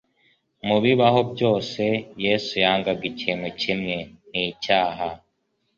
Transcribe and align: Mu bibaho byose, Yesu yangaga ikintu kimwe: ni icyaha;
Mu 0.67 0.77
bibaho 0.83 1.19
byose, 1.33 1.83
Yesu 2.25 2.53
yangaga 2.63 3.03
ikintu 3.11 3.47
kimwe: 3.61 3.95
ni 4.29 4.41
icyaha; 4.51 5.07